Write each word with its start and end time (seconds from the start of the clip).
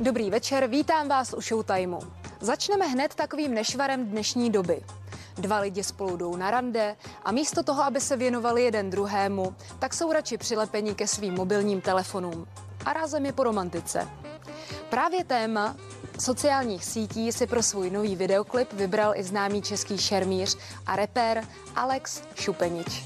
Dobrý 0.00 0.30
večer, 0.30 0.66
vítám 0.66 1.08
vás 1.08 1.34
u 1.34 1.40
Showtimeu. 1.40 1.98
Začneme 2.40 2.86
hned 2.86 3.14
takovým 3.14 3.54
nešvarem 3.54 4.06
dnešní 4.06 4.50
doby. 4.50 4.82
Dva 5.38 5.58
lidi 5.58 5.84
spolu 5.84 6.16
jdou 6.16 6.36
na 6.36 6.50
rande 6.50 6.96
a 7.22 7.32
místo 7.32 7.62
toho, 7.62 7.82
aby 7.82 8.00
se 8.00 8.16
věnovali 8.16 8.62
jeden 8.62 8.90
druhému, 8.90 9.54
tak 9.78 9.94
jsou 9.94 10.12
radši 10.12 10.38
přilepeni 10.38 10.94
ke 10.94 11.06
svým 11.06 11.34
mobilním 11.34 11.80
telefonům. 11.80 12.46
A 12.84 12.92
rázem 12.92 13.26
je 13.26 13.32
po 13.32 13.44
romantice. 13.44 14.08
Právě 14.90 15.24
téma 15.24 15.76
sociálních 16.18 16.84
sítí 16.84 17.32
si 17.32 17.46
pro 17.46 17.62
svůj 17.62 17.90
nový 17.90 18.16
videoklip 18.16 18.72
vybral 18.72 19.12
i 19.16 19.22
známý 19.22 19.62
český 19.62 19.98
šermíř 19.98 20.58
a 20.86 20.96
repér 20.96 21.44
Alex 21.76 22.22
Šupenič. 22.34 23.04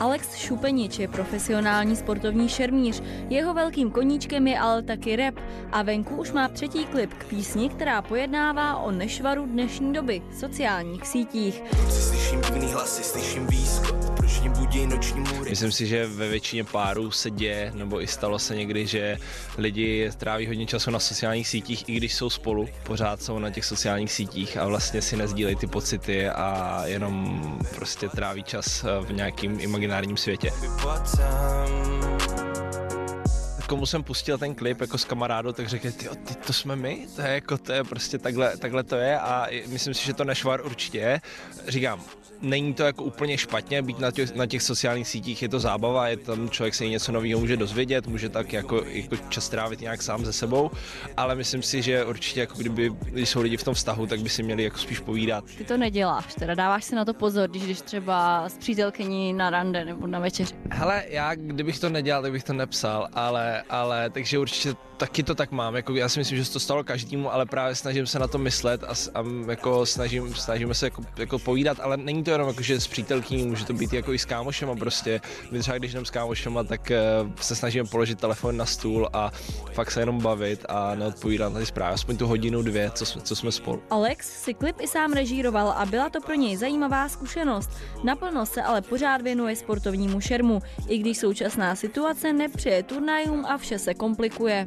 Alex 0.00 0.34
Šupenič 0.36 0.98
je 0.98 1.08
profesionální 1.08 1.96
sportovní 1.96 2.48
šermíř. 2.48 3.02
Jeho 3.30 3.54
velkým 3.54 3.90
koníčkem 3.90 4.46
je 4.46 4.58
ale 4.58 4.82
taky 4.82 5.16
rap 5.16 5.34
a 5.72 5.82
venku 5.82 6.16
už 6.16 6.32
má 6.32 6.48
třetí 6.48 6.86
klip 6.86 7.14
k 7.14 7.24
písni, 7.24 7.68
která 7.68 8.02
pojednává 8.02 8.76
o 8.76 8.90
nešvaru 8.90 9.46
dnešní 9.46 9.92
doby, 9.92 10.22
sociálních 10.38 11.06
sítích. 11.06 11.62
Slyším 11.88 12.40
divný 12.40 12.72
hlasy, 12.72 13.02
slyším 13.02 13.46
výskot, 13.46 14.05
mě 14.40 14.50
budí 14.50 14.86
noční 14.86 15.20
můry. 15.20 15.50
Myslím 15.50 15.72
si, 15.72 15.86
že 15.86 16.06
ve 16.06 16.28
většině 16.28 16.64
párů 16.64 17.10
se 17.10 17.30
děje, 17.30 17.72
nebo 17.74 18.02
i 18.02 18.06
stalo 18.06 18.38
se 18.38 18.56
někdy, 18.56 18.86
že 18.86 19.18
lidi 19.58 20.10
tráví 20.16 20.46
hodně 20.46 20.66
času 20.66 20.90
na 20.90 20.98
sociálních 20.98 21.48
sítích, 21.48 21.88
i 21.88 21.94
když 21.94 22.14
jsou 22.14 22.30
spolu, 22.30 22.68
pořád 22.82 23.22
jsou 23.22 23.38
na 23.38 23.50
těch 23.50 23.64
sociálních 23.64 24.12
sítích 24.12 24.56
a 24.56 24.66
vlastně 24.66 25.02
si 25.02 25.16
nezdílejí 25.16 25.56
ty 25.56 25.66
pocity 25.66 26.28
a 26.28 26.82
jenom 26.84 27.58
prostě 27.74 28.08
tráví 28.08 28.42
čas 28.42 28.84
v 29.00 29.12
nějakým 29.12 29.60
imaginárním 29.60 30.16
světě. 30.16 30.50
Komu 33.66 33.86
jsem 33.86 34.02
pustil 34.02 34.38
ten 34.38 34.54
klip 34.54 34.80
jako 34.80 34.98
s 34.98 35.04
kamarádou, 35.04 35.52
tak 35.52 35.68
řekl, 35.68 35.90
ty, 35.90 36.08
ty 36.24 36.34
to 36.34 36.52
jsme 36.52 36.76
my, 36.76 37.06
to 37.16 37.22
je 37.22 37.28
jako, 37.34 37.58
to 37.58 37.72
je 37.72 37.84
prostě 37.84 38.18
takhle, 38.18 38.56
takhle 38.56 38.84
to 38.84 38.96
je 38.96 39.18
a 39.18 39.46
myslím 39.66 39.94
si, 39.94 40.06
že 40.06 40.14
to 40.14 40.24
nešvar 40.24 40.66
určitě. 40.66 41.20
Říkám, 41.68 42.02
není 42.42 42.74
to 42.74 42.82
jako 42.82 43.04
úplně 43.04 43.38
špatně 43.38 43.82
být 43.82 43.98
na 43.98 44.10
těch, 44.10 44.34
na 44.34 44.46
těch 44.46 44.62
sociálních 44.62 45.08
sítích, 45.08 45.42
je 45.42 45.48
to 45.48 45.60
zábava, 45.60 46.08
je 46.08 46.16
tam 46.16 46.50
člověk 46.50 46.74
se 46.74 46.86
něco 46.86 47.12
nového 47.12 47.40
může 47.40 47.56
dozvědět, 47.56 48.06
může 48.06 48.28
tak 48.28 48.52
jako, 48.52 48.82
jako 48.84 49.16
čas 49.28 49.48
trávit 49.48 49.80
nějak 49.80 50.02
sám 50.02 50.24
ze 50.24 50.32
sebou, 50.32 50.70
ale 51.16 51.34
myslím 51.34 51.62
si, 51.62 51.82
že 51.82 52.04
určitě 52.04 52.40
jako 52.40 52.58
kdyby, 52.58 52.92
když 53.00 53.28
jsou 53.28 53.40
lidi 53.40 53.56
v 53.56 53.64
tom 53.64 53.74
vztahu, 53.74 54.06
tak 54.06 54.20
by 54.20 54.28
si 54.28 54.42
měli 54.42 54.62
jako 54.62 54.78
spíš 54.78 55.00
povídat. 55.00 55.44
Ty 55.58 55.64
to 55.64 55.76
neděláš, 55.76 56.34
teda 56.34 56.54
dáváš 56.54 56.84
si 56.84 56.94
na 56.94 57.04
to 57.04 57.14
pozor, 57.14 57.50
když 57.50 57.62
jdeš 57.62 57.80
třeba 57.80 58.48
s 58.48 58.58
přítelkyní 58.58 59.32
na 59.32 59.50
rande 59.50 59.84
nebo 59.84 60.06
na 60.06 60.18
večeři. 60.18 60.54
Hele, 60.70 61.04
já 61.08 61.34
kdybych 61.34 61.78
to 61.78 61.88
nedělal, 61.88 62.22
tak 62.22 62.32
bych 62.32 62.44
to 62.44 62.52
nepsal, 62.52 63.08
ale, 63.12 63.62
ale 63.62 64.10
takže 64.10 64.38
určitě 64.38 64.74
taky 64.96 65.22
to 65.22 65.34
tak 65.34 65.52
mám, 65.52 65.76
jako 65.76 65.94
já 65.94 66.08
si 66.08 66.18
myslím, 66.18 66.38
že 66.38 66.44
se 66.44 66.52
to 66.52 66.60
stalo 66.60 66.84
každému, 66.84 67.32
ale 67.32 67.46
právě 67.46 67.74
snažím 67.74 68.06
se 68.06 68.18
na 68.18 68.26
to 68.26 68.38
myslet 68.38 68.84
a, 68.84 68.94
a 69.14 69.24
jako 69.50 69.86
snažím, 69.86 70.34
snažíme 70.34 70.74
se 70.74 70.86
jako, 70.86 71.02
jako 71.18 71.38
povídat, 71.38 71.80
ale 71.80 71.96
není 71.96 72.24
to 72.26 72.30
jenom 72.30 72.48
jako, 72.48 72.62
že 72.62 72.80
s 72.80 72.86
přítelkyní, 72.86 73.46
může 73.46 73.64
to 73.64 73.72
být 73.72 73.92
jako 73.92 74.12
i 74.12 74.18
s 74.18 74.24
kámošema 74.24 74.76
prostě. 74.76 75.20
My 75.50 75.58
třeba 75.58 75.78
když 75.78 75.92
jdem 75.92 76.04
s 76.04 76.10
kámošema, 76.10 76.64
tak 76.64 76.92
uh, 77.24 77.30
se 77.40 77.56
snažíme 77.56 77.88
položit 77.88 78.20
telefon 78.20 78.56
na 78.56 78.66
stůl 78.66 79.08
a 79.12 79.30
fakt 79.72 79.90
se 79.90 80.00
jenom 80.00 80.20
bavit 80.20 80.64
a 80.68 80.94
neodpovídat 80.94 81.52
na 81.52 81.60
ty 81.60 81.66
zprávy, 81.66 81.94
aspoň 81.94 82.16
tu 82.16 82.26
hodinu, 82.26 82.62
dvě, 82.62 82.90
co 82.90 83.06
jsme, 83.06 83.22
co 83.22 83.36
jsme 83.36 83.52
spolu. 83.52 83.82
Alex 83.90 84.42
si 84.42 84.54
klip 84.54 84.76
i 84.80 84.88
sám 84.88 85.12
režíroval 85.12 85.68
a 85.68 85.86
byla 85.86 86.08
to 86.08 86.20
pro 86.20 86.34
něj 86.34 86.56
zajímavá 86.56 87.08
zkušenost. 87.08 87.70
Naplno 88.04 88.46
se 88.46 88.62
ale 88.62 88.82
pořád 88.82 89.22
věnuje 89.22 89.56
sportovnímu 89.56 90.20
šermu, 90.20 90.60
i 90.88 90.98
když 90.98 91.18
současná 91.18 91.74
situace 91.74 92.32
nepřeje 92.32 92.82
turnajům 92.82 93.46
a 93.46 93.58
vše 93.58 93.78
se 93.78 93.94
komplikuje. 93.94 94.66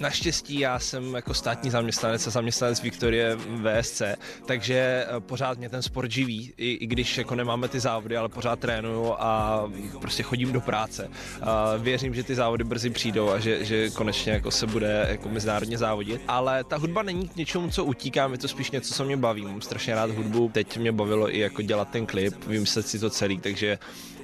Naštěstí 0.00 0.58
já 0.58 0.78
jsem 0.78 1.14
jako 1.14 1.34
státní 1.34 1.70
zaměstnanec 1.70 2.26
a 2.26 2.30
zaměstnanec 2.30 2.82
Viktorie 2.82 3.36
VSC, 3.36 4.02
takže 4.46 5.06
eh, 5.08 5.20
pořád 5.20 5.58
mě 5.58 5.68
ten 5.68 5.82
sport 5.82 6.10
živí, 6.10 6.52
i, 6.56 6.72
i 6.72 6.86
když 6.86 7.18
jako 7.18 7.34
nemáme 7.34 7.68
ty 7.68 7.80
závody, 7.80 8.16
ale 8.16 8.28
pořád 8.28 8.58
trénuju 8.58 9.14
a 9.18 9.64
prostě 10.00 10.22
chodím 10.22 10.52
do 10.52 10.60
práce. 10.60 11.10
A 11.42 11.76
věřím, 11.76 12.14
že 12.14 12.22
ty 12.22 12.34
závody 12.34 12.64
brzy 12.64 12.90
přijdou 12.90 13.30
a 13.30 13.38
že, 13.38 13.64
že 13.64 13.90
konečně 13.90 14.32
jako 14.32 14.50
se 14.50 14.66
bude 14.66 15.06
jako 15.10 15.28
mezinárodně 15.28 15.78
závodit. 15.78 16.22
Ale 16.28 16.64
ta 16.64 16.76
hudba 16.76 17.02
není 17.02 17.28
k 17.28 17.36
něčemu, 17.36 17.70
co 17.70 17.84
utíkám, 17.84 18.32
je 18.32 18.38
to 18.38 18.48
spíš 18.48 18.70
něco, 18.70 18.94
co 18.94 19.04
mě 19.04 19.16
baví. 19.16 19.42
Mám 19.42 19.60
strašně 19.60 19.94
rád 19.94 20.10
hudbu. 20.10 20.50
Teď 20.52 20.78
mě 20.78 20.92
bavilo 20.92 21.34
i 21.34 21.38
jako 21.38 21.62
dělat 21.62 21.88
ten 21.90 22.06
klip, 22.06 22.46
vymyslet 22.46 22.88
si 22.88 22.98
to 22.98 23.10
celý, 23.10 23.38
takže 23.38 23.78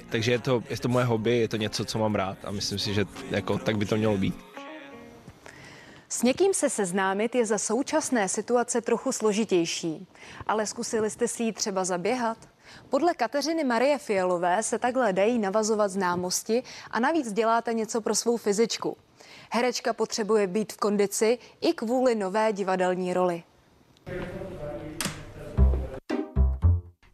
takže 0.09 0.31
je 0.31 0.39
to, 0.39 0.63
je 0.69 0.77
to 0.77 0.87
moje 0.87 1.05
hobby, 1.05 1.37
je 1.37 1.47
to 1.47 1.57
něco, 1.57 1.85
co 1.85 1.99
mám 1.99 2.15
rád 2.15 2.37
a 2.43 2.51
myslím 2.51 2.79
si, 2.79 2.93
že 2.93 3.05
jako 3.31 3.57
tak 3.57 3.77
by 3.77 3.85
to 3.85 3.97
mělo 3.97 4.17
být. 4.17 4.56
S 6.09 6.23
někým 6.23 6.53
se 6.53 6.69
seznámit 6.69 7.35
je 7.35 7.45
za 7.45 7.57
současné 7.57 8.29
situace 8.29 8.81
trochu 8.81 9.11
složitější, 9.11 10.07
ale 10.47 10.65
zkusili 10.65 11.09
jste 11.09 11.27
si 11.27 11.43
ji 11.43 11.53
třeba 11.53 11.85
zaběhat? 11.85 12.37
Podle 12.89 13.13
Kateřiny 13.13 13.63
Marie 13.63 13.97
Fialové 13.97 14.63
se 14.63 14.79
takhle 14.79 15.13
dají 15.13 15.39
navazovat 15.39 15.91
známosti 15.91 16.63
a 16.91 16.99
navíc 16.99 17.33
děláte 17.33 17.73
něco 17.73 18.01
pro 18.01 18.15
svou 18.15 18.37
fyzičku. 18.37 18.97
Herečka 19.51 19.93
potřebuje 19.93 20.47
být 20.47 20.73
v 20.73 20.77
kondici 20.77 21.37
i 21.61 21.73
kvůli 21.73 22.15
nové 22.15 22.53
divadelní 22.53 23.13
roli. 23.13 23.43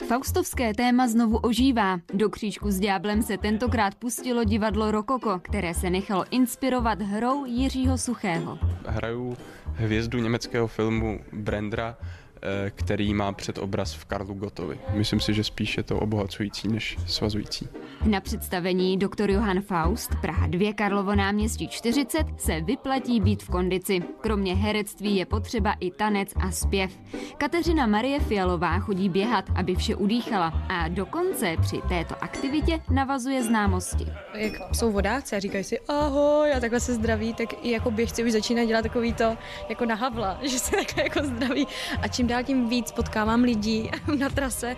Faustovské 0.07 0.73
téma 0.73 1.07
znovu 1.07 1.37
ožívá. 1.37 1.99
Do 2.13 2.29
křížku 2.29 2.71
s 2.71 2.79
ďáblem 2.79 3.21
se 3.23 3.37
tentokrát 3.37 3.95
pustilo 3.95 4.43
divadlo 4.43 4.91
Rokoko, 4.91 5.39
které 5.39 5.73
se 5.73 5.89
nechalo 5.89 6.25
inspirovat 6.31 7.01
hrou 7.01 7.45
Jiřího 7.45 7.97
Suchého. 7.97 8.59
Hraju 8.85 9.37
hvězdu 9.75 10.19
německého 10.19 10.67
filmu 10.67 11.19
Brandra, 11.33 11.97
Eh, 11.99 12.22
který 12.69 13.13
má 13.13 13.31
před 13.31 13.57
obraz 13.57 13.93
v 13.93 14.05
Karlu 14.05 14.33
Gotovi. 14.33 14.79
Myslím 14.93 15.19
si, 15.19 15.33
že 15.33 15.43
spíš 15.43 15.77
je 15.77 15.83
to 15.83 15.99
obohacující 15.99 16.67
než 16.67 16.97
svazující. 17.07 17.67
Na 18.05 18.21
představení 18.21 18.97
Dr. 18.97 19.29
Johann 19.29 19.61
Faust, 19.61 20.15
Praha 20.21 20.47
2, 20.47 20.73
Karlovo 20.73 21.15
náměstí 21.15 21.67
40, 21.67 22.25
se 22.37 22.61
vyplatí 22.61 23.21
být 23.21 23.43
v 23.43 23.49
kondici. 23.49 24.01
Kromě 24.21 24.55
herectví 24.55 25.15
je 25.15 25.25
potřeba 25.25 25.75
i 25.79 25.91
tanec 25.91 26.33
a 26.35 26.51
zpěv. 26.51 26.99
Kateřina 27.37 27.87
Marie 27.87 28.19
Fialová 28.19 28.79
chodí 28.79 29.09
běhat, 29.09 29.45
aby 29.55 29.75
vše 29.75 29.95
udýchala 29.95 30.47
a 30.69 30.87
dokonce 30.87 31.55
při 31.61 31.81
této 31.89 32.23
aktivitě 32.23 32.79
navazuje 32.89 33.43
známosti. 33.43 34.07
Jak 34.35 34.53
jsou 34.73 34.91
vodáci 34.91 35.35
a 35.35 35.39
říkají 35.39 35.63
si 35.63 35.79
ahoj 35.79 36.53
a 36.53 36.59
takhle 36.59 36.79
se 36.79 36.93
zdraví, 36.93 37.33
tak 37.33 37.49
i 37.61 37.71
jako 37.71 37.91
běžci 37.91 38.23
už 38.23 38.31
začínají 38.31 38.67
dělat 38.67 38.81
takový 38.81 39.13
to 39.13 39.37
jako 39.69 39.85
na 39.85 39.95
havla, 39.95 40.39
že 40.43 40.59
se 40.59 40.71
takhle 40.75 41.03
jako 41.03 41.19
zdraví. 41.23 41.67
A 42.01 42.07
čím 42.07 42.27
dál 42.33 42.43
tím 42.43 42.69
víc 42.69 42.91
potkávám 42.91 43.43
lidí 43.43 43.91
na 44.19 44.29
trase 44.29 44.75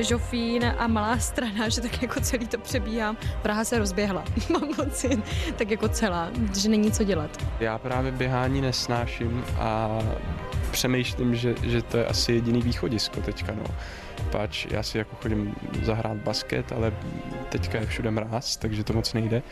Žofín 0.00 0.74
a 0.78 0.86
Malá 0.86 1.18
strana, 1.18 1.68
že 1.68 1.80
tak 1.80 2.02
jako 2.02 2.20
celý 2.20 2.46
to 2.46 2.58
přebíhám. 2.58 3.16
Praha 3.42 3.64
se 3.64 3.78
rozběhla, 3.78 4.24
mám 4.52 4.74
pocit, 4.76 5.20
tak 5.56 5.70
jako 5.70 5.88
celá, 5.88 6.30
že 6.60 6.68
není 6.68 6.92
co 6.92 7.04
dělat. 7.04 7.44
Já 7.60 7.78
právě 7.78 8.12
běhání 8.12 8.60
nesnáším 8.60 9.44
a 9.58 9.98
přemýšlím, 10.70 11.34
že, 11.34 11.54
že 11.62 11.82
to 11.82 11.96
je 11.96 12.06
asi 12.06 12.32
jediný 12.32 12.62
východisko 12.62 13.20
teďka, 13.20 13.52
no. 13.54 13.64
Pač 14.30 14.66
já 14.70 14.82
si 14.82 14.98
jako 14.98 15.16
chodím 15.16 15.54
zahrát 15.82 16.16
basket, 16.16 16.72
ale 16.72 16.92
teďka 17.48 17.78
je 17.78 17.86
všude 17.86 18.10
mráz, 18.10 18.56
takže 18.56 18.84
to 18.84 18.92
moc 18.92 19.12
nejde 19.12 19.42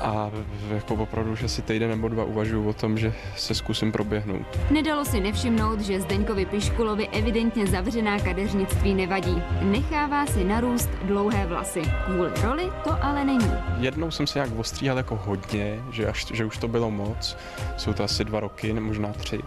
a 0.00 0.30
jako 0.70 0.94
opravdu 0.94 1.32
už 1.32 1.42
asi 1.42 1.62
týden 1.62 1.90
nebo 1.90 2.08
dva 2.08 2.24
uvažuji 2.24 2.68
o 2.68 2.72
tom, 2.72 2.98
že 2.98 3.12
se 3.36 3.54
zkusím 3.54 3.92
proběhnout. 3.92 4.46
Nedalo 4.70 5.04
si 5.04 5.20
nevšimnout, 5.20 5.80
že 5.80 6.00
Zdeňkovi 6.00 6.46
Piškulovi 6.46 7.08
evidentně 7.08 7.66
zavřená 7.66 8.18
kadeřnictví 8.18 8.94
nevadí. 8.94 9.42
Nechává 9.62 10.26
si 10.26 10.44
narůst 10.44 10.90
dlouhé 11.02 11.46
vlasy. 11.46 11.82
Kvůli 12.04 12.30
roli 12.42 12.72
to 12.84 13.04
ale 13.04 13.24
není. 13.24 13.50
Jednou 13.78 14.10
jsem 14.10 14.26
se 14.26 14.38
nějak 14.38 14.58
ostříhal 14.58 14.96
jako 14.96 15.16
hodně, 15.16 15.82
že, 15.90 16.06
až, 16.06 16.26
že 16.32 16.44
už 16.44 16.58
to 16.58 16.68
bylo 16.68 16.90
moc. 16.90 17.36
Jsou 17.76 17.92
to 17.92 18.04
asi 18.04 18.24
dva 18.24 18.40
roky, 18.40 18.72
možná 18.72 19.12
tři. 19.12 19.40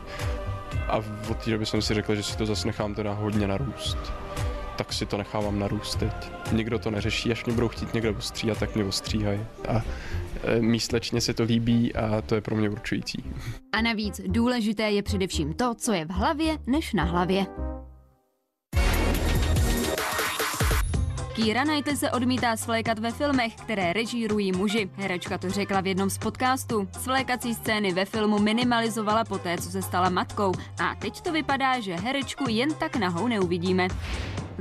A 0.88 0.98
od 1.30 1.38
té 1.44 1.52
doby 1.52 1.66
jsem 1.66 1.82
si 1.82 1.94
řekl, 1.94 2.16
že 2.16 2.24
si 2.24 2.38
to 2.38 2.46
zase 2.46 2.68
nechám 2.68 2.96
teda 2.96 3.14
hodně 3.14 3.48
narůst 3.48 3.98
tak 4.76 4.94
si 4.94 5.06
to 5.06 5.18
nechávám 5.18 5.60
narůst 5.60 6.00
teď. 6.00 6.32
Nikdo 6.52 6.80
to 6.80 6.92
neřeší, 6.92 7.32
až 7.32 7.46
mě 7.46 7.54
budou 7.54 7.68
chtít 7.68 7.94
někdo 7.94 8.14
ostříhat, 8.18 8.58
tak 8.58 8.76
mě 8.76 8.84
ostříhají. 8.84 9.40
A 9.68 9.82
e, 10.44 10.62
místečně 10.62 11.22
se 11.22 11.34
to 11.34 11.44
líbí 11.44 11.96
a 11.96 12.22
to 12.22 12.36
je 12.36 12.42
pro 12.42 12.56
mě 12.56 12.70
určující. 12.70 13.24
A 13.72 13.82
navíc 13.82 14.22
důležité 14.28 14.92
je 14.92 15.04
především 15.04 15.54
to, 15.54 15.76
co 15.76 15.94
je 15.94 16.06
v 16.06 16.10
hlavě, 16.10 16.58
než 16.68 16.94
na 16.94 17.04
hlavě. 17.04 17.46
Kira 21.36 21.64
Knightley 21.64 21.98
se 21.98 22.12
odmítá 22.12 22.58
svlékat 22.58 23.00
ve 23.00 23.12
filmech, 23.12 23.56
které 23.56 23.94
režírují 23.94 24.52
muži. 24.52 24.90
Herečka 24.96 25.38
to 25.38 25.50
řekla 25.50 25.82
v 25.82 25.88
jednom 25.88 26.10
z 26.10 26.18
podcastů. 26.18 26.88
Svlékací 27.02 27.56
scény 27.56 27.94
ve 27.94 28.06
filmu 28.06 28.40
minimalizovala 28.40 29.24
poté, 29.24 29.58
co 29.58 29.70
se 29.70 29.82
stala 29.82 30.10
matkou. 30.10 30.52
A 30.84 30.96
teď 30.96 31.22
to 31.22 31.32
vypadá, 31.32 31.80
že 31.80 31.96
herečku 31.96 32.44
jen 32.50 32.74
tak 32.74 32.96
nahou 32.96 33.28
neuvidíme. 33.28 33.88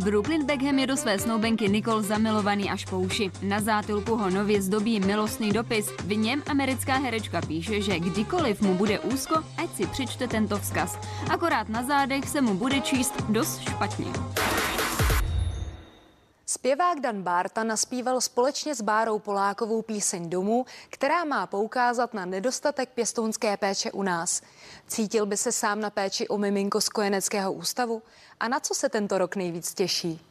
Brooklyn 0.04 0.46
Beckham 0.46 0.78
je 0.78 0.86
do 0.86 0.96
své 0.96 1.18
snoubenky 1.18 1.68
Nicole 1.68 2.02
zamilovaný 2.02 2.70
až 2.70 2.84
po 2.84 2.98
uši. 2.98 3.30
Na 3.42 3.60
zátylku 3.60 4.16
ho 4.16 4.30
nově 4.30 4.62
zdobí 4.62 5.00
milostný 5.00 5.52
dopis. 5.52 5.90
V 6.04 6.16
něm 6.16 6.42
americká 6.48 6.96
herečka 6.96 7.40
píše, 7.40 7.82
že 7.82 7.98
kdykoliv 7.98 8.60
mu 8.60 8.74
bude 8.74 9.00
úzko, 9.00 9.34
ať 9.56 9.70
si 9.74 9.86
přečte 9.86 10.28
tento 10.28 10.58
vzkaz. 10.58 10.98
Akorát 11.30 11.68
na 11.68 11.82
zádech 11.82 12.28
se 12.28 12.40
mu 12.40 12.54
bude 12.54 12.80
číst 12.80 13.24
dost 13.28 13.60
špatně. 13.60 14.06
Zpěvák 16.60 17.00
Dan 17.00 17.22
Barta 17.22 17.64
naspíval 17.64 18.20
společně 18.20 18.74
s 18.74 18.80
Bárou 18.80 19.18
Polákovou 19.18 19.82
píseň 19.82 20.30
domů, 20.30 20.66
která 20.90 21.24
má 21.24 21.46
poukázat 21.46 22.14
na 22.14 22.24
nedostatek 22.24 22.88
pěstounské 22.88 23.56
péče 23.56 23.92
u 23.92 24.02
nás. 24.02 24.42
Cítil 24.86 25.26
by 25.26 25.36
se 25.36 25.52
sám 25.52 25.80
na 25.80 25.90
péči 25.90 26.28
o 26.28 26.38
miminko 26.38 26.80
z 26.80 26.88
kojeneckého 26.88 27.52
ústavu? 27.52 28.02
A 28.40 28.48
na 28.48 28.60
co 28.60 28.74
se 28.74 28.88
tento 28.88 29.18
rok 29.18 29.36
nejvíc 29.36 29.74
těší? 29.74 30.29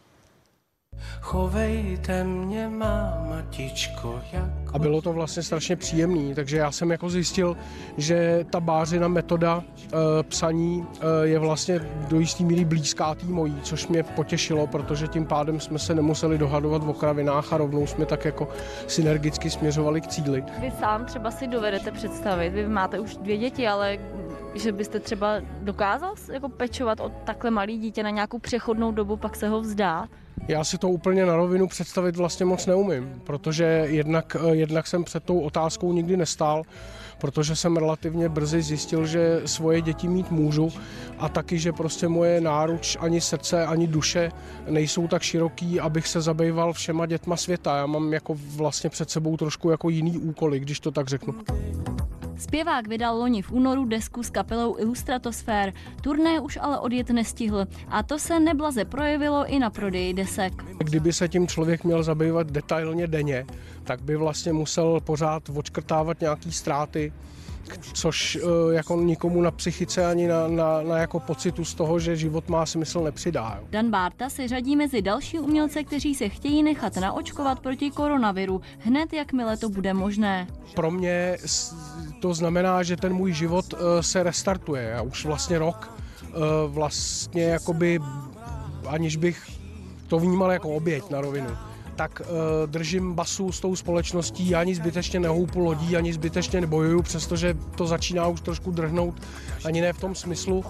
Chovejte 1.29 2.23
mě, 2.23 2.67
mámatičko, 2.67 4.21
jak 4.33 4.43
a 4.73 4.79
bylo 4.79 5.01
to 5.01 5.13
vlastně 5.13 5.43
strašně 5.43 5.75
příjemný, 5.75 6.35
takže 6.35 6.57
já 6.57 6.71
jsem 6.71 6.91
jako 6.91 7.09
zjistil, 7.09 7.57
že 7.97 8.45
ta 8.49 8.59
bářina 8.59 9.07
metoda 9.07 9.63
e, 9.83 10.23
psaní 10.23 10.87
e, 11.01 11.27
je 11.27 11.39
vlastně 11.39 11.79
do 12.07 12.19
jistý 12.19 12.45
míry 12.45 12.65
blízká 12.65 13.15
tý 13.15 13.25
mojí, 13.25 13.55
což 13.63 13.87
mě 13.87 14.03
potěšilo, 14.03 14.67
protože 14.67 15.07
tím 15.07 15.25
pádem 15.25 15.59
jsme 15.59 15.79
se 15.79 15.95
nemuseli 15.95 16.37
dohadovat 16.37 16.83
v 16.83 16.89
okravinách 16.89 17.53
a 17.53 17.57
rovnou 17.57 17.87
jsme 17.87 18.05
tak 18.05 18.25
jako 18.25 18.47
synergicky 18.87 19.49
směřovali 19.49 20.01
k 20.01 20.07
cíli. 20.07 20.43
Vy 20.61 20.71
sám 20.79 21.05
třeba 21.05 21.31
si 21.31 21.47
dovedete 21.47 21.91
představit, 21.91 22.49
vy 22.49 22.67
máte 22.67 22.99
už 22.99 23.17
dvě 23.17 23.37
děti, 23.37 23.67
ale 23.67 23.97
že 24.55 24.71
byste 24.71 24.99
třeba 24.99 25.41
dokázal 25.61 26.15
jako 26.31 26.49
pečovat 26.49 26.99
o 26.99 27.09
takhle 27.09 27.51
malý 27.51 27.77
dítě 27.77 28.03
na 28.03 28.09
nějakou 28.09 28.39
přechodnou 28.39 28.91
dobu, 28.91 29.17
pak 29.17 29.35
se 29.35 29.49
ho 29.49 29.61
vzdát? 29.61 30.09
Já 30.47 30.63
si 30.63 30.77
to 30.77 30.89
úplně 30.89 31.25
na 31.25 31.35
rovinu 31.35 31.67
představit 31.67 32.15
vlastně 32.15 32.45
moc 32.45 32.65
neumím, 32.65 33.21
protože 33.23 33.63
jednak, 33.89 34.37
eh, 34.39 34.55
jednak 34.55 34.87
jsem 34.87 35.03
před 35.03 35.23
tou 35.23 35.39
otázkou 35.39 35.93
nikdy 35.93 36.17
nestál, 36.17 36.63
protože 37.19 37.55
jsem 37.55 37.77
relativně 37.77 38.29
brzy 38.29 38.61
zjistil, 38.61 39.05
že 39.05 39.41
svoje 39.45 39.81
děti 39.81 40.07
mít 40.07 40.31
můžu 40.31 40.69
a 41.19 41.29
taky, 41.29 41.59
že 41.59 41.71
prostě 41.71 42.07
moje 42.07 42.41
náruč, 42.41 42.97
ani 42.99 43.21
srdce, 43.21 43.65
ani 43.65 43.87
duše 43.87 44.31
nejsou 44.69 45.07
tak 45.07 45.21
široký, 45.21 45.79
abych 45.79 46.07
se 46.07 46.21
zabýval 46.21 46.73
všema 46.73 47.05
dětma 47.05 47.37
světa. 47.37 47.77
Já 47.77 47.85
mám 47.85 48.13
jako 48.13 48.35
vlastně 48.55 48.89
před 48.89 49.09
sebou 49.09 49.37
trošku 49.37 49.69
jako 49.69 49.89
jiný 49.89 50.17
úkoly, 50.17 50.59
když 50.59 50.79
to 50.79 50.91
tak 50.91 51.07
řeknu. 51.07 51.35
Zpěvák 52.39 52.87
vydal 52.87 53.17
loni 53.17 53.41
v 53.41 53.51
únoru 53.51 53.85
desku 53.85 54.23
s 54.23 54.29
kapelou 54.29 54.77
Illustratosfér. 54.77 55.73
Turné 56.01 56.39
už 56.39 56.57
ale 56.61 56.79
odjet 56.79 57.09
nestihl 57.09 57.67
a 57.87 58.03
to 58.03 58.19
se 58.19 58.39
neblaze 58.39 58.85
projevilo 58.85 59.45
i 59.45 59.59
na 59.59 59.69
prodeji 59.69 60.13
desek. 60.13 60.53
Kdyby 60.77 61.13
se 61.13 61.27
tím 61.27 61.47
člověk 61.47 61.83
měl 61.83 62.03
zabývat 62.03 62.51
detailně 62.51 63.07
denně, 63.07 63.45
tak 63.83 64.01
by 64.01 64.15
vlastně 64.15 64.53
musel 64.53 64.99
pořád 64.99 65.49
odškrtávat 65.49 66.21
nějaký 66.21 66.51
ztráty, 66.51 67.13
což 67.93 68.35
eh, 68.35 68.75
jako 68.75 69.01
nikomu 69.01 69.41
na 69.41 69.51
psychice 69.51 70.05
ani 70.05 70.27
na, 70.27 70.47
na, 70.47 70.81
na 70.81 70.97
jako 70.97 71.19
pocitu 71.19 71.65
z 71.65 71.73
toho, 71.73 71.99
že 71.99 72.15
život 72.15 72.49
má 72.49 72.65
smysl 72.65 73.01
nepřidá. 73.01 73.59
Dan 73.69 73.89
Barta 73.89 74.29
se 74.29 74.47
řadí 74.47 74.75
mezi 74.75 75.01
další 75.01 75.39
umělce, 75.39 75.83
kteří 75.83 76.15
se 76.15 76.29
chtějí 76.29 76.63
nechat 76.63 76.97
naočkovat 76.97 77.59
proti 77.59 77.91
koronaviru, 77.91 78.61
hned 78.79 79.13
jakmile 79.13 79.57
to 79.57 79.69
bude 79.69 79.93
možné. 79.93 80.47
Pro 80.75 80.91
mě 80.91 81.37
to 82.19 82.33
znamená, 82.33 82.83
že 82.83 82.97
ten 82.97 83.13
můj 83.13 83.33
život 83.33 83.65
eh, 83.73 84.03
se 84.03 84.23
restartuje. 84.23 84.83
Já 84.83 85.01
už 85.01 85.25
vlastně 85.25 85.59
rok 85.59 85.91
eh, 86.23 86.29
vlastně 86.67 87.43
jakoby, 87.43 87.99
aniž 88.87 89.15
bych 89.15 89.47
to 90.07 90.19
vnímal 90.19 90.51
jako 90.51 90.69
oběť 90.69 91.09
na 91.09 91.21
rovinu 91.21 91.68
tak 91.99 92.21
uh, 92.21 92.27
držím 92.65 93.13
basu 93.13 93.51
s 93.51 93.59
tou 93.59 93.75
společností, 93.75 94.55
ani 94.55 94.75
zbytečně 94.75 95.19
nehoupu 95.19 95.59
lodí, 95.59 95.97
ani 95.97 96.13
zbytečně 96.13 96.61
nebojuju, 96.61 97.01
přestože 97.01 97.57
to 97.75 97.87
začíná 97.87 98.27
už 98.27 98.41
trošku 98.41 98.71
drhnout, 98.71 99.21
ani 99.65 99.81
ne 99.81 99.93
v 99.93 99.99
tom 99.99 100.15
smyslu, 100.15 100.65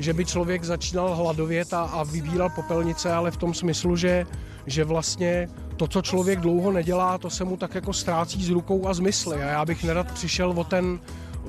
že 0.00 0.12
by 0.12 0.24
člověk 0.24 0.64
začínal 0.64 1.16
hladovět 1.16 1.72
a, 1.72 1.82
a 1.82 2.02
vybíral 2.02 2.50
popelnice, 2.50 3.12
ale 3.12 3.30
v 3.30 3.36
tom 3.36 3.54
smyslu, 3.54 3.96
že, 3.96 4.26
že 4.66 4.84
vlastně 4.84 5.48
to, 5.76 5.88
co 5.88 6.02
člověk 6.02 6.40
dlouho 6.40 6.72
nedělá, 6.72 7.18
to 7.18 7.30
se 7.30 7.44
mu 7.44 7.56
tak 7.56 7.74
jako 7.74 7.92
ztrácí 7.92 8.44
z 8.44 8.50
rukou 8.50 8.88
a 8.88 8.94
z 8.94 9.00
mysli. 9.00 9.36
A 9.36 9.46
já 9.46 9.64
bych 9.64 9.84
nerad 9.84 10.12
přišel 10.12 10.50
o 10.50 10.64
ten, 10.64 11.00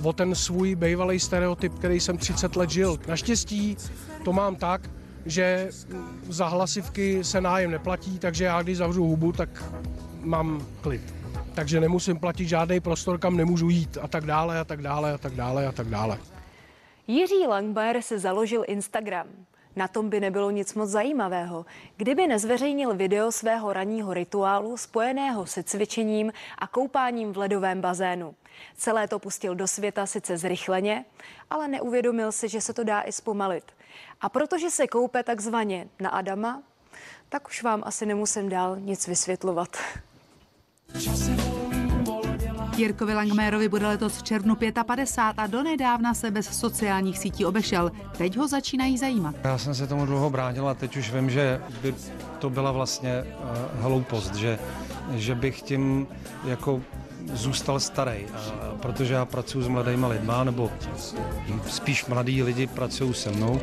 o 0.03 0.13
ten 0.13 0.35
svůj 0.35 0.75
bývalý 0.75 1.19
stereotyp, 1.19 1.73
který 1.73 1.99
jsem 1.99 2.17
30 2.17 2.55
let 2.55 2.69
žil. 2.69 2.99
Naštěstí 3.07 3.77
to 4.23 4.33
mám 4.33 4.55
tak, 4.55 4.89
že 5.25 5.69
za 6.29 6.47
hlasivky 6.47 7.23
se 7.23 7.41
nájem 7.41 7.71
neplatí, 7.71 8.19
takže 8.19 8.45
já 8.45 8.61
když 8.61 8.77
zavřu 8.77 9.03
hubu, 9.03 9.31
tak 9.31 9.63
mám 10.21 10.67
klid. 10.81 11.13
Takže 11.55 11.79
nemusím 11.79 12.19
platit 12.19 12.47
žádný 12.47 12.79
prostor, 12.79 13.17
kam 13.17 13.37
nemůžu 13.37 13.69
jít 13.69 13.97
a 14.01 14.07
tak 14.07 14.25
dále 14.25 14.59
a 14.59 14.63
tak 14.63 14.81
dále 14.81 15.13
a 15.13 15.17
tak 15.17 15.33
dále 15.33 15.67
a 15.67 15.71
tak 15.71 15.87
dále. 15.87 16.17
Jiří 17.07 17.47
Langbaer 17.47 18.01
se 18.01 18.19
založil 18.19 18.63
Instagram. 18.67 19.27
Na 19.75 19.87
tom 19.87 20.09
by 20.09 20.19
nebylo 20.19 20.51
nic 20.51 20.73
moc 20.73 20.89
zajímavého, 20.89 21.65
kdyby 21.97 22.27
nezveřejnil 22.27 22.95
video 22.95 23.31
svého 23.31 23.73
ranního 23.73 24.13
rituálu 24.13 24.77
spojeného 24.77 25.45
se 25.45 25.63
cvičením 25.63 26.33
a 26.57 26.67
koupáním 26.67 27.33
v 27.33 27.37
ledovém 27.37 27.81
bazénu. 27.81 28.35
Celé 28.77 29.07
to 29.07 29.19
pustil 29.19 29.55
do 29.55 29.67
světa 29.67 30.05
sice 30.05 30.37
zrychleně, 30.37 31.05
ale 31.49 31.67
neuvědomil 31.67 32.31
si, 32.31 32.49
že 32.49 32.61
se 32.61 32.73
to 32.73 32.83
dá 32.83 33.01
i 33.01 33.11
zpomalit. 33.11 33.63
A 34.21 34.29
protože 34.29 34.69
se 34.69 34.87
koupe 34.87 35.23
takzvaně 35.23 35.87
na 35.99 36.09
Adama, 36.09 36.63
tak 37.29 37.47
už 37.47 37.63
vám 37.63 37.83
asi 37.85 38.05
nemusím 38.05 38.49
dál 38.49 38.77
nic 38.79 39.07
vysvětlovat. 39.07 39.77
Jirkovi 42.77 43.13
Langmérovi 43.13 43.69
bude 43.69 43.87
letos 43.87 44.17
v 44.17 44.23
červnu 44.23 44.55
55 44.55 45.43
a 45.43 45.47
donedávna 45.47 46.13
se 46.13 46.31
bez 46.31 46.59
sociálních 46.59 47.17
sítí 47.19 47.45
obešel. 47.45 47.91
Teď 48.17 48.37
ho 48.37 48.47
začínají 48.47 48.97
zajímat. 48.97 49.35
Já 49.43 49.57
jsem 49.57 49.75
se 49.75 49.87
tomu 49.87 50.05
dlouho 50.05 50.29
bránil 50.29 50.67
a 50.67 50.73
teď 50.73 50.97
už 50.97 51.13
vím, 51.13 51.29
že 51.29 51.61
by 51.81 51.95
to 52.39 52.49
byla 52.49 52.71
vlastně 52.71 53.23
uh, 53.23 53.81
hloupost, 53.81 54.35
že, 54.35 54.59
že 55.11 55.35
bych 55.35 55.61
tím 55.61 56.07
jako 56.45 56.81
zůstal 57.33 57.79
starý, 57.79 58.25
protože 58.81 59.13
já 59.13 59.25
pracuji 59.25 59.63
s 59.63 59.67
mladými 59.67 60.05
lidma, 60.07 60.43
nebo 60.43 60.71
spíš 61.69 62.05
mladí 62.05 62.43
lidi 62.43 62.67
pracují 62.67 63.13
se 63.13 63.31
mnou, 63.31 63.61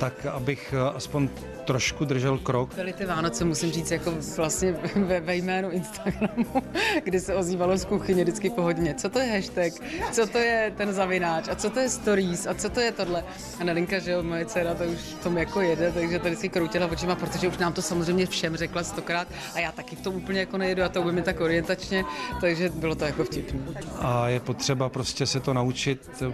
tak 0.00 0.26
abych 0.26 0.74
eh, 0.76 0.96
aspoň 0.96 1.28
trošku 1.64 2.04
držel 2.04 2.38
krok. 2.38 2.74
Byly 2.74 2.92
ty 2.92 3.06
Vánoce, 3.06 3.44
musím 3.44 3.70
říct, 3.70 3.90
jako 3.90 4.12
vlastně 4.36 4.72
ve, 4.96 5.20
ve 5.20 5.36
jménu 5.36 5.70
Instagramu, 5.70 6.46
kdy 7.04 7.20
se 7.20 7.34
ozývalo 7.34 7.76
z 7.76 7.84
kuchyně 7.84 8.22
vždycky 8.22 8.50
po 8.50 8.62
hodině. 8.62 8.94
Co 8.94 9.08
to 9.10 9.18
je 9.18 9.26
hashtag, 9.26 9.72
co 10.12 10.26
to 10.26 10.38
je 10.38 10.72
ten 10.76 10.92
zavináč 10.92 11.48
a 11.48 11.54
co 11.54 11.70
to 11.70 11.80
je 11.80 11.88
stories 11.88 12.46
a 12.46 12.54
co 12.54 12.70
to 12.70 12.80
je 12.80 12.92
tohle. 12.92 13.24
A 13.60 13.64
Nelinka, 13.64 13.98
že 13.98 14.10
jo, 14.10 14.22
moje 14.22 14.46
dcera 14.46 14.74
to 14.74 14.84
už 14.84 15.00
tom 15.22 15.38
jako 15.38 15.60
jede, 15.60 15.92
takže 15.92 16.18
tady 16.18 16.36
si 16.36 16.48
kroutila 16.48 16.86
očima, 16.86 17.14
protože 17.14 17.48
už 17.48 17.58
nám 17.58 17.72
to 17.72 17.82
samozřejmě 17.82 18.26
všem 18.26 18.56
řekla 18.56 18.84
stokrát 18.84 19.28
a 19.54 19.60
já 19.60 19.72
taky 19.72 19.96
v 19.96 20.00
tom 20.00 20.14
úplně 20.14 20.40
jako 20.40 20.58
nejedu 20.58 20.82
a 20.82 20.88
to 20.88 21.02
umím 21.02 21.22
tak 21.22 21.40
orientačně, 21.40 22.04
takže 22.40 22.68
bylo 22.68 22.94
to 22.94 23.04
jako 23.04 23.24
vtipné. 23.24 23.60
A 23.98 24.28
je 24.28 24.40
potřeba 24.40 24.88
prostě 24.88 25.26
se 25.26 25.40
to 25.40 25.54
naučit, 25.54 26.24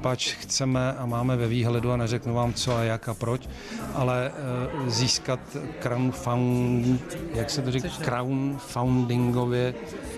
pač 0.00 0.32
chceme 0.32 0.92
a 0.92 1.06
máme 1.06 1.36
ve 1.36 1.48
výhledu 1.48 1.92
a 1.92 1.96
neřeknu 1.96 2.34
vám 2.34 2.54
co 2.54 2.76
a 2.76 2.82
jak 2.82 2.91
a 3.08 3.14
proč, 3.14 3.48
ale 3.94 4.30
eh, 4.34 4.90
získat 4.90 5.40
crowdfund, 5.78 7.02
jak 7.34 7.50
se 7.50 7.62
to 7.62 7.70
říká, 7.70 7.88
crowdfundingově 7.88 9.74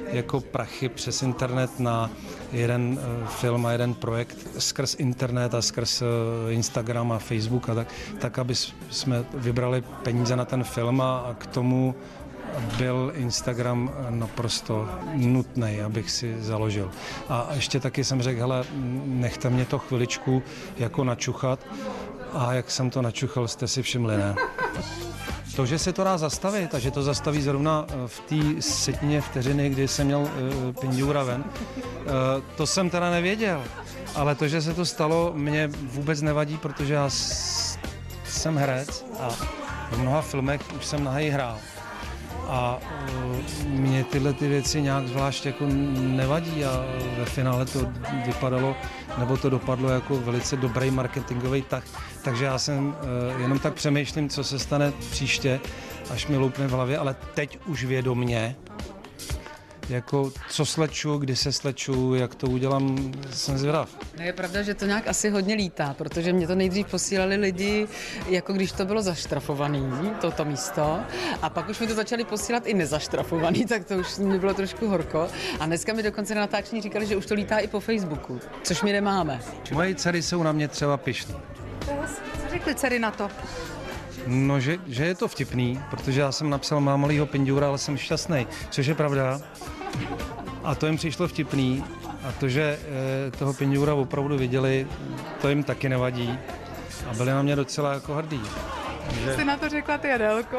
jako 0.07 0.41
prachy 0.41 0.89
přes 0.89 1.23
internet 1.23 1.81
na 1.81 2.11
jeden 2.53 2.99
eh, 3.01 3.27
film 3.27 3.67
a 3.67 3.73
jeden 3.73 3.95
projekt 3.95 4.37
skrz 4.59 4.95
internet 4.99 5.55
a 5.55 5.63
skrz 5.63 6.03
eh, 6.03 6.07
Instagram 6.53 7.13
a 7.13 7.19
Facebook 7.19 7.69
a 7.69 7.75
tak, 7.75 7.89
tak 8.19 8.39
aby 8.39 8.55
jsme 8.91 9.25
vybrali 9.35 9.83
peníze 10.03 10.37
na 10.37 10.45
ten 10.45 10.65
film 10.65 11.01
a 11.01 11.37
k 11.39 11.47
tomu 11.47 11.95
byl 12.79 13.13
Instagram 13.15 13.91
naprosto 14.11 14.89
nutný, 15.15 15.81
abych 15.81 16.11
si 16.11 16.37
založil. 16.43 16.91
A 17.29 17.49
ještě 17.55 17.81
taky 17.81 18.05
jsem 18.05 18.23
řekl, 18.23 18.41
hele, 18.41 18.65
nechte 19.05 19.51
mě 19.51 19.65
to 19.65 19.79
chviličku 19.79 20.43
jako 20.77 21.05
načuchat 21.05 21.67
a 22.35 22.53
jak 22.53 22.71
jsem 22.71 22.91
to 22.91 23.03
načuchal, 23.03 23.49
jste 23.49 23.69
si 23.69 23.83
všimli, 23.83 24.17
ne? 24.17 24.35
To, 25.57 25.67
že 25.67 25.79
se 25.79 25.93
to 25.93 26.05
dá 26.05 26.19
zastavit 26.19 26.75
a 26.75 26.79
že 26.79 26.91
to 26.91 27.03
zastaví 27.03 27.43
zrovna 27.43 27.87
eh, 27.89 27.95
v 28.07 28.21
té 28.21 28.63
setině 28.63 29.21
vteřiny, 29.21 29.71
kdy 29.71 29.89
jsem 29.89 30.07
měl 30.07 30.21
uh, 30.21 30.29
Pindiura 30.81 31.23
ven, 31.23 31.45
uh, 31.45 31.83
to 32.57 32.67
jsem 32.67 32.91
teda 32.91 33.11
nevěděl. 33.11 33.63
Ale 34.15 34.35
to, 34.35 34.49
že 34.49 34.63
se 34.63 34.75
to 34.75 34.85
stalo, 34.85 35.33
mě 35.35 35.71
vůbec 35.83 36.23
nevadí, 36.23 36.57
protože 36.57 36.95
já 36.95 37.11
jsem 38.25 38.57
herec 38.57 39.07
a 39.21 39.29
v 39.91 39.99
mnoha 39.99 40.23
filmech 40.23 40.61
už 40.77 40.87
jsem 40.87 41.05
nahej 41.05 41.31
hrál. 41.31 41.59
A 42.49 42.79
uh, 42.79 43.69
mě 43.69 44.05
tyhle 44.05 44.33
ty 44.33 44.49
věci 44.49 44.83
nějak 44.83 45.09
zvlášť 45.09 45.47
jako 45.47 45.65
nevadí 45.97 46.65
a 46.65 46.85
ve 47.19 47.25
finále 47.25 47.67
to 47.67 47.93
vypadalo, 48.27 48.77
nebo 49.19 49.37
to 49.37 49.51
dopadlo 49.51 49.89
jako 49.89 50.17
velice 50.17 50.57
dobrý 50.57 50.91
marketingový 50.91 51.63
tah. 51.63 51.85
Takže 52.23 52.45
já 52.45 52.59
jsem 52.59 52.97
eh, 53.37 53.43
jenom 53.43 53.59
tak 53.59 53.75
přemýšlím, 53.75 54.29
co 54.29 54.45
se 54.45 54.59
stane 54.59 54.93
příště, 55.11 55.61
až 56.11 56.27
mi 56.27 56.37
loupne 56.37 56.67
v 56.67 56.71
hlavě, 56.71 56.99
ale 56.99 57.17
teď 57.35 57.59
už 57.67 57.85
vědomně, 57.85 58.57
jako 59.89 60.33
co 60.51 60.67
sleču, 60.67 61.19
kdy 61.19 61.37
se 61.37 61.53
sleču, 61.53 62.15
jak 62.15 62.35
to 62.35 62.47
udělám, 62.47 63.13
jsem 63.31 63.59
zvědav. 63.59 63.89
No 64.19 64.25
je 64.25 64.33
pravda, 64.33 64.63
že 64.63 64.75
to 64.75 64.87
nějak 64.87 65.09
asi 65.09 65.31
hodně 65.31 65.55
lítá, 65.55 65.95
protože 65.99 66.33
mě 66.33 66.47
to 66.47 66.55
nejdřív 66.55 66.87
posílali 66.87 67.37
lidi, 67.37 67.89
jako 68.29 68.53
když 68.53 68.73
to 68.73 68.85
bylo 68.85 69.03
zaštrafovaný, 69.03 70.11
toto 70.21 70.45
místo, 70.45 70.99
a 71.43 71.51
pak 71.51 71.69
už 71.69 71.81
mi 71.81 71.87
to 71.87 71.95
začali 71.95 72.25
posílat 72.25 72.67
i 72.67 72.75
nezaštrafovaný, 72.75 73.67
tak 73.67 73.85
to 73.85 73.95
už 73.95 74.19
mi 74.19 74.39
bylo 74.39 74.55
trošku 74.55 74.89
horko. 74.89 75.29
A 75.61 75.67
dneska 75.67 75.93
mi 75.93 76.03
dokonce 76.03 76.35
na 76.35 76.41
natáčení 76.41 76.83
říkali, 76.83 77.07
že 77.07 77.17
už 77.17 77.27
to 77.27 77.35
lítá 77.35 77.59
i 77.59 77.67
po 77.67 77.81
Facebooku, 77.81 78.41
což 78.63 78.83
my 78.83 78.93
nemáme. 78.93 79.41
Moje 79.73 79.95
dcery 79.95 80.23
jsou 80.23 80.43
na 80.43 80.53
mě 80.53 80.69
třeba 80.69 80.97
pišný. 80.97 81.35
Co 81.87 82.51
řekli 82.51 82.75
dcery 82.75 82.99
na 82.99 83.11
to? 83.11 83.29
No, 84.27 84.61
že, 84.61 84.79
že 84.87 85.05
je 85.05 85.15
to 85.15 85.29
vtipný, 85.29 85.81
protože 85.91 86.21
já 86.21 86.33
jsem 86.33 86.51
napsal 86.51 86.81
mám 86.81 87.01
malýho 87.01 87.27
pinďura, 87.27 87.69
ale 87.69 87.79
jsem 87.79 87.97
šťastný, 87.97 88.47
což 88.71 88.87
je 88.87 88.95
pravda. 88.95 89.41
A 90.65 90.75
to 90.75 90.87
jim 90.87 90.97
přišlo 90.97 91.29
vtipný. 91.29 91.85
A 92.29 92.33
to, 92.33 92.49
že 92.49 92.79
e, 93.27 93.31
toho 93.31 93.53
pinďura 93.55 93.95
opravdu 93.95 94.39
viděli, 94.39 94.87
to 95.41 95.49
jim 95.49 95.63
taky 95.65 95.89
nevadí. 95.89 96.39
A 97.11 97.15
byli 97.15 97.31
na 97.31 97.43
mě 97.43 97.57
docela 97.57 97.93
jako 97.93 98.15
hrdí. 98.15 98.41
Že... 99.25 99.35
Jsi 99.35 99.45
na 99.45 99.57
to 99.57 99.69
řekla 99.69 99.99
ty, 99.99 100.13
Adelko? 100.13 100.59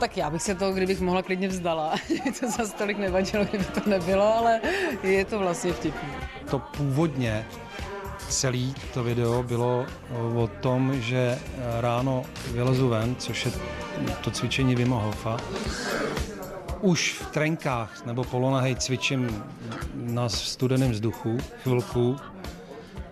Tak 0.00 0.16
já 0.16 0.30
bych 0.30 0.42
se 0.42 0.54
to, 0.54 0.72
kdybych 0.72 1.00
mohla, 1.00 1.22
klidně 1.22 1.48
vzdala. 1.48 1.94
to 2.40 2.50
za 2.50 2.68
tolik 2.78 2.98
nevadilo, 2.98 3.44
kdyby 3.44 3.64
to 3.64 3.90
nebylo, 3.90 4.34
ale 4.36 4.60
je 5.02 5.24
to 5.24 5.38
vlastně 5.38 5.72
vtipný. 5.72 6.08
To 6.50 6.58
původně 6.58 7.46
celý 8.28 8.74
to 8.94 9.04
video 9.04 9.42
bylo 9.42 9.86
o 10.34 10.46
tom, 10.60 11.00
že 11.00 11.38
ráno 11.80 12.24
vylezu 12.52 12.88
ven, 12.88 13.16
což 13.18 13.44
je 13.44 13.52
to 14.20 14.30
cvičení 14.30 14.74
Vima 14.74 14.98
Hofa. 14.98 15.36
Už 16.80 17.12
v 17.12 17.26
trenkách 17.30 18.06
nebo 18.06 18.24
polonahej 18.24 18.74
cvičím 18.74 19.44
na 19.94 20.28
studeném 20.28 20.90
vzduchu 20.90 21.38
chvilku, 21.62 22.16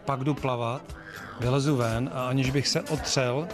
pak 0.04 0.24
jdu 0.24 0.34
plavat, 0.34 0.82
vylezu 1.40 1.76
ven 1.76 2.10
a 2.14 2.28
aniž 2.28 2.50
bych 2.50 2.68
se 2.68 2.82
otřel, 2.82 3.48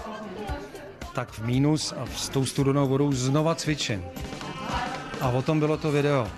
tak 1.15 1.33
v 1.33 1.45
mínus 1.45 1.93
a 1.93 2.07
s 2.17 2.29
tou 2.29 2.45
studenou 2.47 2.89
vodou 2.89 3.13
znova 3.13 3.55
cvičím. 3.55 4.05
A 5.21 5.29
o 5.29 5.43
tom 5.43 5.61
bylo 5.61 5.77
to 5.77 5.93
video. 5.93 6.29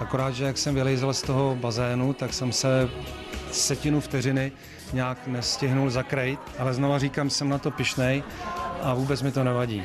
Akorát, 0.00 0.30
že 0.30 0.44
jak 0.44 0.58
jsem 0.58 0.74
vylejzel 0.74 1.14
z 1.14 1.22
toho 1.22 1.56
bazénu, 1.60 2.12
tak 2.12 2.34
jsem 2.34 2.52
se 2.52 2.88
setinu 3.52 4.00
vteřiny 4.00 4.52
nějak 4.92 5.26
nestihnul 5.26 5.90
zakrejt, 5.90 6.40
ale 6.58 6.74
znova 6.74 6.98
říkám, 6.98 7.30
jsem 7.30 7.48
na 7.48 7.58
to 7.58 7.70
pišnej 7.70 8.22
a 8.82 8.94
vůbec 8.94 9.22
mi 9.22 9.32
to 9.32 9.44
nevadí. 9.44 9.84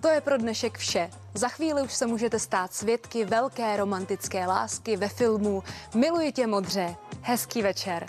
To 0.00 0.08
je 0.08 0.20
pro 0.20 0.38
dnešek 0.38 0.78
vše. 0.78 1.10
Za 1.34 1.48
chvíli 1.48 1.82
už 1.82 1.92
se 1.92 2.06
můžete 2.06 2.38
stát 2.38 2.74
svědky 2.74 3.24
velké 3.24 3.76
romantické 3.76 4.46
lásky 4.46 4.96
ve 4.96 5.08
filmu 5.08 5.62
Miluji 5.94 6.32
tě 6.32 6.46
modře. 6.46 6.94
Hezký 7.22 7.62
večer. 7.62 8.06